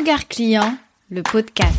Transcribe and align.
Regard 0.00 0.28
client, 0.28 0.78
le 1.10 1.22
podcast. 1.22 1.76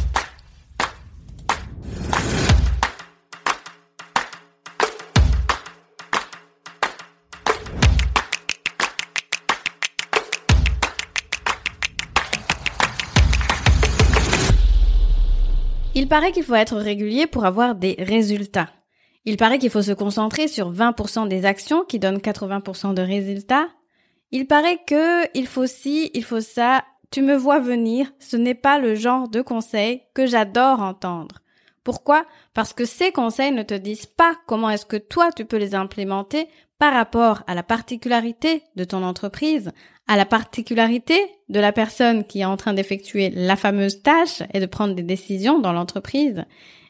Il 15.95 16.07
paraît 16.07 16.31
qu'il 16.31 16.43
faut 16.43 16.53
être 16.53 16.75
régulier 16.77 17.25
pour 17.25 17.45
avoir 17.45 17.73
des 17.73 17.95
résultats. 17.97 18.69
Il 19.25 19.37
paraît 19.37 19.57
qu'il 19.57 19.71
faut 19.71 19.81
se 19.81 19.93
concentrer 19.93 20.47
sur 20.47 20.71
20% 20.71 21.27
des 21.27 21.45
actions 21.45 21.83
qui 21.85 21.97
donnent 21.97 22.19
80% 22.19 22.93
de 22.93 23.01
résultats. 23.01 23.69
Il 24.29 24.45
paraît 24.45 24.79
que 24.85 25.25
il 25.35 25.47
faut 25.47 25.65
ci, 25.65 26.11
il 26.13 26.23
faut 26.23 26.39
ça. 26.39 26.83
Tu 27.11 27.21
me 27.21 27.35
vois 27.35 27.59
venir, 27.59 28.11
ce 28.19 28.37
n'est 28.37 28.55
pas 28.55 28.79
le 28.79 28.95
genre 28.95 29.27
de 29.27 29.41
conseil 29.41 30.01
que 30.13 30.25
j'adore 30.25 30.79
entendre. 30.79 31.39
Pourquoi? 31.83 32.25
Parce 32.53 32.71
que 32.71 32.85
ces 32.85 33.11
conseils 33.11 33.51
ne 33.51 33.63
te 33.63 33.73
disent 33.73 34.05
pas 34.05 34.35
comment 34.47 34.69
est-ce 34.69 34.85
que 34.85 34.97
toi 34.97 35.31
tu 35.31 35.45
peux 35.45 35.57
les 35.57 35.75
implémenter 35.75 36.47
par 36.79 36.93
rapport 36.93 37.43
à 37.47 37.53
la 37.53 37.63
particularité 37.63 38.63
de 38.75 38.85
ton 38.85 39.03
entreprise, 39.03 39.71
à 40.07 40.15
la 40.15 40.25
particularité 40.25 41.19
de 41.49 41.59
la 41.59 41.71
personne 41.71 42.23
qui 42.23 42.39
est 42.39 42.45
en 42.45 42.57
train 42.57 42.73
d'effectuer 42.73 43.29
la 43.29 43.55
fameuse 43.55 44.01
tâche 44.01 44.41
et 44.53 44.59
de 44.59 44.65
prendre 44.65 44.95
des 44.95 45.03
décisions 45.03 45.59
dans 45.59 45.73
l'entreprise, 45.73 46.45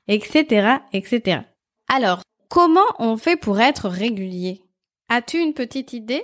etc., 0.08 0.77
etc. 0.94 1.41
Alors, 1.89 2.22
comment 2.47 2.80
on 2.99 3.17
fait 3.17 3.38
pour 3.38 3.59
être 3.59 3.89
régulier? 3.89 4.61
As-tu 5.09 5.39
une 5.39 5.53
petite 5.53 5.94
idée? 5.94 6.23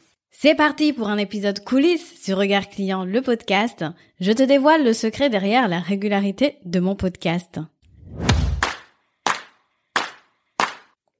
C'est 0.43 0.55
parti 0.55 0.91
pour 0.91 1.07
un 1.07 1.19
épisode 1.19 1.63
coulisses 1.63 2.19
sur 2.19 2.39
Regard 2.39 2.67
Client, 2.67 3.05
le 3.05 3.21
podcast. 3.21 3.85
Je 4.19 4.31
te 4.31 4.41
dévoile 4.41 4.83
le 4.83 4.91
secret 4.91 5.29
derrière 5.29 5.67
la 5.67 5.79
régularité 5.79 6.57
de 6.65 6.79
mon 6.79 6.95
podcast. 6.95 7.59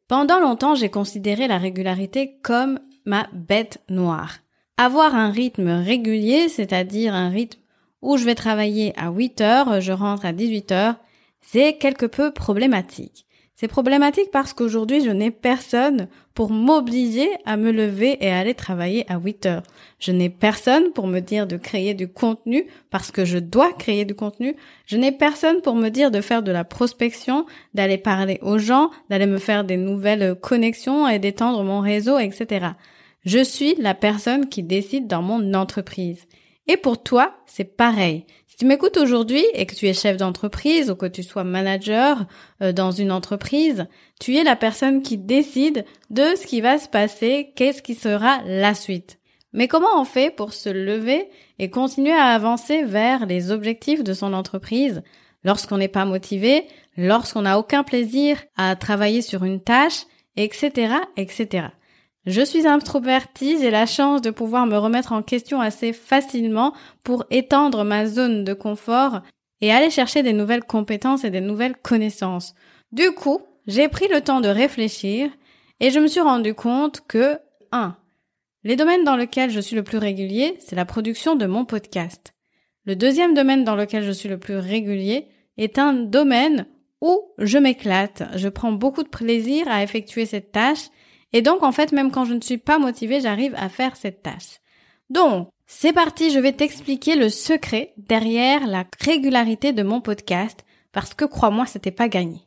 Pendant 0.07 0.39
longtemps, 0.39 0.73
j'ai 0.73 0.89
considéré 0.89 1.47
la 1.47 1.59
régularité 1.59 2.39
comme 2.41 2.79
ma 3.05 3.27
bête 3.31 3.83
noire. 3.89 4.39
Avoir 4.77 5.13
un 5.13 5.29
rythme 5.29 5.69
régulier, 5.69 6.49
c'est-à-dire 6.49 7.13
un 7.13 7.29
rythme 7.29 7.59
où 8.01 8.17
je 8.17 8.25
vais 8.25 8.33
travailler 8.33 8.91
à 8.99 9.11
8 9.11 9.41
heures, 9.41 9.81
je 9.81 9.91
rentre 9.91 10.25
à 10.25 10.33
18 10.33 10.71
heures, 10.71 10.95
c'est 11.41 11.77
quelque 11.77 12.07
peu 12.07 12.31
problématique. 12.31 13.27
C'est 13.61 13.67
problématique 13.67 14.31
parce 14.31 14.53
qu'aujourd'hui, 14.53 15.03
je 15.03 15.11
n'ai 15.11 15.29
personne 15.29 16.07
pour 16.33 16.49
m'obliger 16.49 17.29
à 17.45 17.57
me 17.57 17.71
lever 17.71 18.17
et 18.19 18.31
aller 18.31 18.55
travailler 18.55 19.05
à 19.07 19.19
8 19.19 19.45
heures. 19.45 19.63
Je 19.99 20.11
n'ai 20.11 20.31
personne 20.31 20.91
pour 20.93 21.05
me 21.05 21.19
dire 21.19 21.45
de 21.45 21.57
créer 21.57 21.93
du 21.93 22.07
contenu 22.07 22.65
parce 22.89 23.11
que 23.11 23.23
je 23.23 23.37
dois 23.37 23.71
créer 23.71 24.03
du 24.03 24.15
contenu. 24.15 24.55
Je 24.87 24.97
n'ai 24.97 25.11
personne 25.11 25.61
pour 25.61 25.75
me 25.75 25.89
dire 25.89 26.09
de 26.09 26.21
faire 26.21 26.41
de 26.41 26.51
la 26.51 26.63
prospection, 26.63 27.45
d'aller 27.75 27.99
parler 27.99 28.39
aux 28.41 28.57
gens, 28.57 28.89
d'aller 29.11 29.27
me 29.27 29.37
faire 29.37 29.63
des 29.63 29.77
nouvelles 29.77 30.33
connexions 30.33 31.07
et 31.07 31.19
d'étendre 31.19 31.63
mon 31.63 31.81
réseau, 31.81 32.17
etc. 32.17 32.69
Je 33.25 33.43
suis 33.43 33.75
la 33.75 33.93
personne 33.93 34.49
qui 34.49 34.63
décide 34.63 35.05
dans 35.05 35.21
mon 35.21 35.53
entreprise. 35.53 36.25
Et 36.67 36.77
pour 36.77 37.03
toi, 37.03 37.35
c'est 37.45 37.77
pareil. 37.77 38.25
Tu 38.61 38.67
m'écoutes 38.67 38.97
aujourd'hui 38.97 39.43
et 39.55 39.65
que 39.65 39.73
tu 39.73 39.87
es 39.87 39.93
chef 39.95 40.17
d'entreprise 40.17 40.91
ou 40.91 40.95
que 40.95 41.07
tu 41.07 41.23
sois 41.23 41.43
manager 41.43 42.27
euh, 42.61 42.71
dans 42.71 42.91
une 42.91 43.11
entreprise, 43.11 43.87
tu 44.19 44.35
es 44.35 44.43
la 44.43 44.55
personne 44.55 45.01
qui 45.01 45.17
décide 45.17 45.83
de 46.11 46.35
ce 46.39 46.45
qui 46.45 46.61
va 46.61 46.77
se 46.77 46.87
passer, 46.87 47.53
qu'est-ce 47.55 47.81
qui 47.81 47.95
sera 47.95 48.37
la 48.45 48.75
suite. 48.75 49.17
Mais 49.51 49.67
comment 49.67 49.99
on 49.99 50.05
fait 50.05 50.29
pour 50.29 50.53
se 50.53 50.69
lever 50.69 51.27
et 51.57 51.71
continuer 51.71 52.11
à 52.11 52.25
avancer 52.25 52.83
vers 52.83 53.25
les 53.25 53.49
objectifs 53.49 54.03
de 54.03 54.13
son 54.13 54.31
entreprise 54.31 55.01
lorsqu'on 55.43 55.79
n'est 55.79 55.87
pas 55.87 56.05
motivé, 56.05 56.67
lorsqu'on 56.97 57.41
n'a 57.41 57.57
aucun 57.57 57.81
plaisir 57.81 58.37
à 58.57 58.75
travailler 58.75 59.23
sur 59.23 59.43
une 59.43 59.63
tâche, 59.63 60.03
etc., 60.35 60.97
etc. 61.17 61.69
Je 62.27 62.41
suis 62.41 62.67
introvertie, 62.67 63.57
j'ai 63.59 63.71
la 63.71 63.87
chance 63.87 64.21
de 64.21 64.29
pouvoir 64.29 64.67
me 64.67 64.77
remettre 64.77 65.11
en 65.11 65.23
question 65.23 65.59
assez 65.59 65.91
facilement 65.91 66.73
pour 67.03 67.25
étendre 67.31 67.83
ma 67.83 68.05
zone 68.05 68.43
de 68.43 68.53
confort 68.53 69.21
et 69.59 69.71
aller 69.71 69.89
chercher 69.89 70.21
des 70.21 70.33
nouvelles 70.33 70.63
compétences 70.63 71.23
et 71.23 71.31
des 71.31 71.41
nouvelles 71.41 71.75
connaissances. 71.75 72.53
Du 72.91 73.11
coup, 73.11 73.41
j'ai 73.65 73.87
pris 73.87 74.07
le 74.07 74.21
temps 74.21 74.39
de 74.39 74.49
réfléchir 74.49 75.31
et 75.79 75.89
je 75.89 75.99
me 75.99 76.07
suis 76.07 76.21
rendu 76.21 76.53
compte 76.53 77.01
que 77.07 77.39
1. 77.71 77.97
Les 78.63 78.75
domaines 78.75 79.03
dans 79.03 79.15
lesquels 79.15 79.49
je 79.49 79.59
suis 79.59 79.75
le 79.75 79.83
plus 79.83 79.97
régulier, 79.97 80.55
c'est 80.59 80.75
la 80.75 80.85
production 80.85 81.35
de 81.35 81.47
mon 81.47 81.65
podcast. 81.65 82.35
Le 82.85 82.95
deuxième 82.95 83.33
domaine 83.33 83.63
dans 83.63 83.75
lequel 83.75 84.03
je 84.03 84.11
suis 84.11 84.29
le 84.29 84.37
plus 84.37 84.57
régulier 84.57 85.27
est 85.57 85.79
un 85.79 85.93
domaine 85.93 86.67
où 87.01 87.19
je 87.39 87.57
m'éclate. 87.57 88.23
Je 88.35 88.47
prends 88.47 88.71
beaucoup 88.71 89.01
de 89.01 89.09
plaisir 89.09 89.67
à 89.67 89.81
effectuer 89.81 90.27
cette 90.27 90.51
tâche 90.51 90.89
et 91.33 91.41
donc, 91.41 91.63
en 91.63 91.71
fait, 91.71 91.91
même 91.91 92.11
quand 92.11 92.25
je 92.25 92.33
ne 92.33 92.41
suis 92.41 92.57
pas 92.57 92.79
motivée, 92.79 93.21
j'arrive 93.21 93.55
à 93.55 93.69
faire 93.69 93.95
cette 93.95 94.21
tâche. 94.21 94.59
Donc, 95.09 95.49
c'est 95.65 95.93
parti, 95.93 96.31
je 96.31 96.39
vais 96.39 96.53
t'expliquer 96.53 97.15
le 97.15 97.29
secret 97.29 97.93
derrière 97.97 98.67
la 98.67 98.85
régularité 98.99 99.71
de 99.71 99.83
mon 99.83 100.01
podcast, 100.01 100.65
parce 100.91 101.13
que 101.13 101.25
crois-moi, 101.25 101.65
c'était 101.65 101.91
pas 101.91 102.09
gagné. 102.09 102.41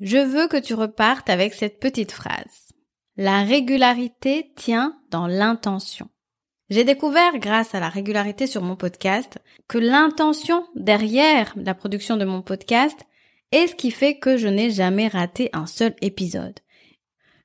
Je 0.00 0.18
veux 0.18 0.48
que 0.48 0.58
tu 0.58 0.74
repartes 0.74 1.30
avec 1.30 1.54
cette 1.54 1.80
petite 1.80 2.12
phrase. 2.12 2.72
La 3.16 3.42
régularité 3.42 4.52
tient 4.56 4.98
dans 5.10 5.26
l'intention. 5.26 6.08
J'ai 6.68 6.84
découvert, 6.84 7.38
grâce 7.38 7.74
à 7.74 7.80
la 7.80 7.88
régularité 7.88 8.46
sur 8.46 8.62
mon 8.62 8.76
podcast, 8.76 9.38
que 9.68 9.78
l'intention 9.78 10.66
derrière 10.74 11.54
la 11.56 11.74
production 11.74 12.16
de 12.16 12.24
mon 12.24 12.42
podcast, 12.42 12.98
et 13.54 13.68
ce 13.68 13.74
qui 13.76 13.92
fait 13.92 14.18
que 14.18 14.36
je 14.36 14.48
n'ai 14.48 14.70
jamais 14.70 15.06
raté 15.06 15.48
un 15.52 15.66
seul 15.66 15.94
épisode. 16.02 16.58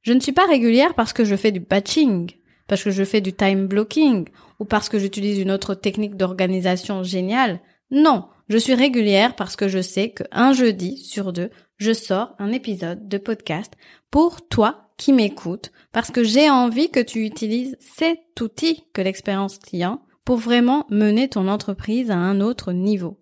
Je 0.01 0.11
ne 0.11 0.19
suis 0.19 0.31
pas 0.31 0.47
régulière 0.47 0.95
parce 0.95 1.13
que 1.13 1.23
je 1.23 1.35
fais 1.35 1.51
du 1.51 1.59
batching, 1.59 2.31
parce 2.67 2.83
que 2.83 2.89
je 2.89 3.03
fais 3.03 3.21
du 3.21 3.31
time 3.31 3.67
blocking 3.67 4.27
ou 4.57 4.65
parce 4.65 4.89
que 4.89 4.97
j'utilise 4.97 5.37
une 5.37 5.51
autre 5.51 5.75
technique 5.75 6.17
d'organisation 6.17 7.03
géniale. 7.03 7.61
Non, 7.91 8.25
je 8.47 8.57
suis 8.57 8.73
régulière 8.73 9.35
parce 9.35 9.55
que 9.55 9.67
je 9.67 9.83
sais 9.83 10.09
qu'un 10.09 10.51
jeudi 10.51 10.97
sur 10.97 11.31
deux, 11.31 11.51
je 11.77 11.93
sors 11.93 12.33
un 12.39 12.51
épisode 12.51 13.07
de 13.07 13.19
podcast 13.19 13.73
pour 14.09 14.47
toi 14.47 14.89
qui 14.97 15.13
m'écoutes 15.13 15.71
parce 15.91 16.09
que 16.09 16.23
j'ai 16.23 16.49
envie 16.49 16.89
que 16.89 16.99
tu 16.99 17.23
utilises 17.23 17.77
cet 17.79 18.41
outil 18.41 18.83
que 18.93 19.01
l'expérience 19.03 19.59
client 19.59 20.01
pour 20.25 20.37
vraiment 20.37 20.87
mener 20.89 21.29
ton 21.29 21.47
entreprise 21.47 22.09
à 22.09 22.17
un 22.17 22.41
autre 22.41 22.71
niveau. 22.71 23.19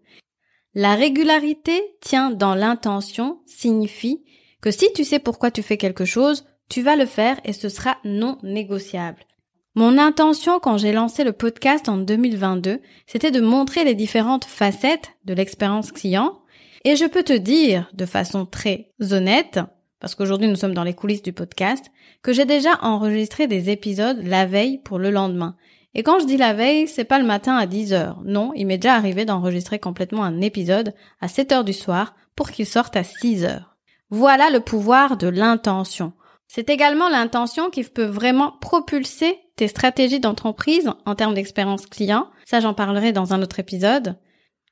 La 0.80 0.94
régularité 0.94 1.82
tient 2.02 2.30
dans 2.30 2.54
l'intention 2.54 3.40
signifie 3.48 4.24
que 4.62 4.70
si 4.70 4.94
tu 4.94 5.04
sais 5.04 5.18
pourquoi 5.18 5.50
tu 5.50 5.64
fais 5.64 5.78
quelque 5.78 6.06
chose, 6.06 6.46
tu 6.70 6.84
vas 6.84 6.96
le 6.96 7.08
faire 7.08 7.40
et 7.46 7.54
ce 7.54 7.68
sera 7.68 7.98
non 8.04 8.38
négociable. 8.44 9.26
Mon 9.74 9.98
intention 9.98 10.60
quand 10.60 10.78
j'ai 10.78 10.92
lancé 10.92 11.24
le 11.24 11.32
podcast 11.32 11.90
en 11.90 11.98
2022, 11.98 12.80
c'était 13.08 13.32
de 13.32 13.42
montrer 13.42 13.86
les 13.86 13.96
différentes 13.96 14.46
facettes 14.46 15.14
de 15.26 15.34
l'expérience 15.34 15.92
client 15.92 16.38
et 16.86 16.96
je 16.96 17.06
peux 17.06 17.24
te 17.24 17.34
dire 17.34 17.90
de 17.96 18.06
façon 18.06 18.46
très 18.46 18.92
honnête, 19.10 19.60
parce 20.00 20.14
qu'aujourd'hui 20.14 20.48
nous 20.48 20.56
sommes 20.56 20.76
dans 20.76 20.84
les 20.84 20.94
coulisses 20.94 21.24
du 21.24 21.34
podcast, 21.34 21.86
que 22.22 22.34
j'ai 22.34 22.46
déjà 22.46 22.78
enregistré 22.84 23.48
des 23.48 23.72
épisodes 23.72 24.22
la 24.22 24.46
veille 24.46 24.78
pour 24.78 25.00
le 25.00 25.10
lendemain. 25.10 25.56
Et 25.98 26.04
quand 26.04 26.20
je 26.20 26.26
dis 26.26 26.38
la 26.38 26.54
veille, 26.54 26.88
c'est 26.88 27.04
pas 27.04 27.18
le 27.18 27.26
matin 27.26 27.58
à 27.58 27.66
10 27.66 27.92
heures. 27.94 28.22
Non, 28.24 28.52
il 28.56 28.68
m'est 28.68 28.78
déjà 28.78 28.94
arrivé 28.94 29.26
d'enregistrer 29.26 29.80
complètement 29.80 30.24
un 30.24 30.42
épisode 30.42 30.94
à 31.22 31.28
7 31.28 31.52
heures 31.52 31.64
du 31.64 31.74
soir 31.74 32.14
pour 32.36 32.52
qu'il 32.52 32.68
sorte 32.68 32.96
à 32.96 33.04
6 33.04 33.44
heures. 33.46 33.76
Voilà 34.12 34.52
le 34.52 34.60
pouvoir 34.60 35.18
de 35.18 35.28
l'intention. 35.28 36.14
C'est 36.48 36.70
également 36.70 37.10
l'intention 37.10 37.72
qui 37.72 37.84
peut 37.84 38.06
vraiment 38.06 38.54
propulser 38.62 39.40
tes 39.56 39.68
stratégies 39.68 40.20
d'entreprise 40.20 40.92
en 41.06 41.16
termes 41.16 41.34
d'expérience 41.34 41.88
client. 41.88 42.30
Ça, 42.46 42.60
j'en 42.60 42.76
parlerai 42.76 43.12
dans 43.12 43.34
un 43.34 43.42
autre 43.42 43.60
épisode. 43.60 44.18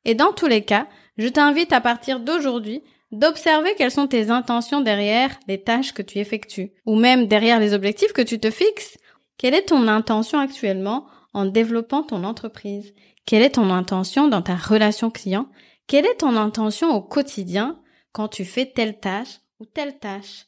Et 0.05 0.13
dans 0.13 0.31
tous 0.31 0.47
les 0.47 0.63
cas, 0.63 0.87
je 1.17 1.27
t'invite 1.27 1.73
à 1.73 1.81
partir 1.81 2.19
d'aujourd'hui 2.19 2.83
d'observer 3.11 3.73
quelles 3.75 3.91
sont 3.91 4.07
tes 4.07 4.29
intentions 4.29 4.81
derrière 4.81 5.39
les 5.47 5.61
tâches 5.61 5.93
que 5.93 6.01
tu 6.01 6.19
effectues, 6.19 6.71
ou 6.85 6.95
même 6.95 7.27
derrière 7.27 7.59
les 7.59 7.73
objectifs 7.73 8.13
que 8.13 8.21
tu 8.21 8.39
te 8.39 8.51
fixes. 8.51 8.97
Quelle 9.37 9.53
est 9.53 9.67
ton 9.67 9.87
intention 9.87 10.39
actuellement 10.39 11.07
en 11.33 11.45
développant 11.45 12.03
ton 12.03 12.23
entreprise? 12.23 12.93
Quelle 13.25 13.41
est 13.41 13.55
ton 13.55 13.69
intention 13.69 14.27
dans 14.27 14.41
ta 14.41 14.55
relation 14.55 15.09
client? 15.09 15.49
Quelle 15.87 16.05
est 16.05 16.19
ton 16.19 16.35
intention 16.35 16.95
au 16.95 17.01
quotidien 17.01 17.79
quand 18.11 18.27
tu 18.27 18.45
fais 18.45 18.65
telle 18.65 18.99
tâche 18.99 19.39
ou 19.59 19.65
telle 19.65 19.99
tâche? 19.99 20.45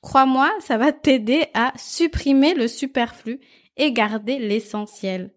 Crois-moi, 0.00 0.50
ça 0.60 0.78
va 0.78 0.92
t'aider 0.92 1.46
à 1.54 1.72
supprimer 1.76 2.54
le 2.54 2.68
superflu 2.68 3.40
et 3.76 3.92
garder 3.92 4.38
l'essentiel. 4.38 5.34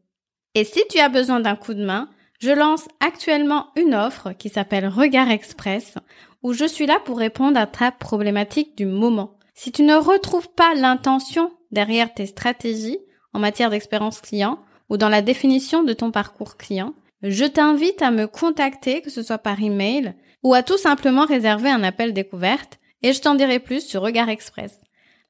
Et 0.56 0.64
si 0.64 0.82
tu 0.90 1.00
as 1.00 1.10
besoin 1.10 1.40
d'un 1.40 1.56
coup 1.56 1.74
de 1.74 1.84
main, 1.84 2.10
je 2.40 2.52
lance 2.52 2.88
actuellement 3.00 3.68
une 3.76 3.94
offre 3.96 4.32
qui 4.34 4.50
s'appelle 4.50 4.88
Regard 4.88 5.30
Express 5.30 5.96
où 6.44 6.54
je 6.54 6.66
suis 6.66 6.86
là 6.86 7.00
pour 7.04 7.18
répondre 7.18 7.60
à 7.60 7.68
ta 7.68 7.92
problématique 7.92 8.78
du 8.78 8.86
moment. 8.86 9.33
Si 9.54 9.72
tu 9.72 9.84
ne 9.84 9.96
retrouves 9.96 10.50
pas 10.50 10.74
l'intention 10.74 11.52
derrière 11.72 12.14
tes 12.14 12.26
stratégies 12.26 13.00
en 13.34 13.40
matière 13.40 13.70
d'expérience 13.70 14.22
client 14.22 14.60
ou 14.90 14.98
dans 14.98 15.10
la 15.10 15.22
définition 15.22 15.84
de 15.84 15.94
ton 15.94 16.12
parcours 16.12 16.58
client, 16.58 16.94
je 17.22 17.46
t'invite 17.46 18.02
à 18.02 18.12
me 18.12 18.28
contacter, 18.28 19.02
que 19.02 19.10
ce 19.10 19.24
soit 19.24 19.38
par 19.38 19.62
email 19.62 20.14
ou 20.44 20.54
à 20.54 20.64
tout 20.64 20.78
simplement 20.78 21.26
réserver 21.26 21.70
un 21.70 21.84
appel 21.84 22.14
découverte 22.14 22.80
et 23.02 23.14
je 23.14 23.22
t'en 23.22 23.36
dirai 23.36 23.60
plus 23.60 23.86
sur 23.86 24.02
Regard 24.02 24.30
Express. 24.30 24.80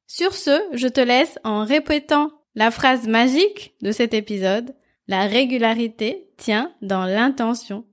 Sur 0.07 0.33
ce, 0.33 0.61
je 0.73 0.87
te 0.87 1.01
laisse 1.01 1.37
en 1.43 1.63
répétant 1.63 2.31
la 2.55 2.71
phrase 2.71 3.07
magique 3.07 3.73
de 3.81 3.91
cet 3.91 4.13
épisode. 4.13 4.75
La 5.07 5.25
régularité 5.27 6.27
tient 6.37 6.71
dans 6.81 7.05
l'intention. 7.05 7.85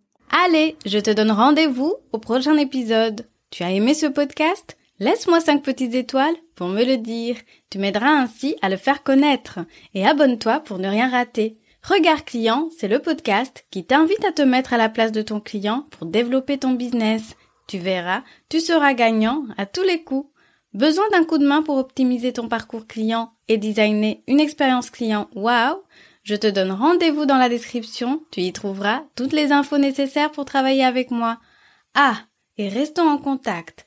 Allez, 0.45 0.77
je 0.87 0.99
te 0.99 1.11
donne 1.11 1.33
rendez-vous 1.33 1.95
au 2.13 2.19
prochain 2.19 2.57
épisode. 2.57 3.27
Tu 3.51 3.65
as 3.65 3.73
aimé 3.73 3.95
ce 3.95 4.07
podcast? 4.07 4.77
Laisse-moi 5.01 5.41
5 5.41 5.63
petites 5.63 5.95
étoiles 5.95 6.37
pour 6.55 6.69
me 6.69 6.85
le 6.85 6.99
dire. 6.99 7.37
Tu 7.71 7.79
m'aideras 7.79 8.11
ainsi 8.11 8.57
à 8.61 8.69
le 8.69 8.77
faire 8.77 9.03
connaître. 9.03 9.61
Et 9.95 10.07
abonne-toi 10.07 10.61
pour 10.61 10.79
ne 10.79 10.89
rien 10.89 11.09
rater. 11.09 11.57
Regard 11.83 12.27
client, 12.27 12.69
c'est 12.79 12.87
le 12.87 12.99
podcast 12.99 13.65
qui 13.71 13.87
t'invite 13.87 14.23
à 14.27 14.33
te 14.33 14.43
mettre 14.43 14.75
à 14.75 14.77
la 14.77 14.91
place 14.91 15.11
de 15.11 15.23
ton 15.23 15.41
client 15.41 15.87
pour 15.91 16.07
développer 16.07 16.59
ton 16.59 16.73
business. 16.73 17.35
Tu 17.67 17.79
verras, 17.79 18.23
tu 18.51 18.61
seras 18.61 18.93
gagnant 18.93 19.47
à 19.57 19.65
tous 19.65 19.83
les 19.83 20.05
coups. 20.05 20.29
Besoin 20.75 21.09
d'un 21.13 21.25
coup 21.25 21.39
de 21.39 21.47
main 21.47 21.63
pour 21.63 21.79
optimiser 21.79 22.35
ton 22.35 22.49
parcours 22.49 22.87
client 22.87 23.33
et 23.49 23.57
designer 23.57 24.23
une 24.29 24.39
expérience 24.39 24.91
client? 24.91 25.31
Wow 25.35 25.83
Je 26.23 26.37
te 26.37 26.47
donne 26.47 26.73
rendez-vous 26.73 27.25
dans 27.25 27.39
la 27.39 27.49
description, 27.49 28.23
tu 28.31 28.43
y 28.43 28.53
trouveras 28.53 29.05
toutes 29.17 29.33
les 29.33 29.51
infos 29.51 29.79
nécessaires 29.79 30.31
pour 30.31 30.45
travailler 30.45 30.85
avec 30.85 31.11
moi. 31.11 31.39
Ah, 31.95 32.19
et 32.59 32.69
restons 32.69 33.09
en 33.09 33.17
contact. 33.17 33.87